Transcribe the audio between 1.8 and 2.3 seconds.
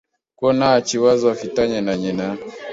na nyina